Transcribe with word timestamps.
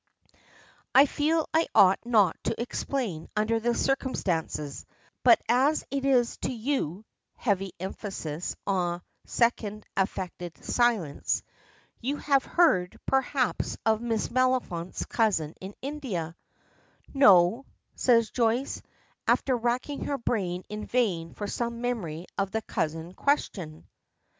"I 0.95 1.05
feel 1.05 1.47
I 1.53 1.67
ought 1.75 1.99
not 2.03 2.35
to 2.45 2.59
explain 2.59 3.29
under 3.35 3.59
the 3.59 3.75
circumstances, 3.75 4.87
but 5.23 5.39
as 5.47 5.83
it 5.91 6.05
is 6.05 6.37
to 6.37 6.51
you" 6.51 7.05
heavy 7.35 7.73
emphasis, 7.79 8.55
and 8.65 8.95
a 9.01 9.29
second 9.29 9.85
affected 9.95 10.57
silence. 10.65 11.43
"You 11.99 12.17
have 12.17 12.43
heard, 12.43 12.99
perhaps, 13.05 13.77
of 13.85 14.01
Miss 14.01 14.29
Maliphant's 14.29 15.05
cousin 15.05 15.53
in 15.61 15.75
India?" 15.83 16.35
"No," 17.13 17.67
says 17.93 18.31
Joyce, 18.31 18.81
after 19.27 19.55
racking 19.55 20.05
her 20.05 20.17
brain 20.17 20.63
in 20.67 20.87
vain 20.87 21.35
for 21.35 21.45
some 21.45 21.79
memory 21.79 22.25
of 22.39 22.49
the 22.49 22.63
cousin 22.63 23.13
question. 23.13 23.87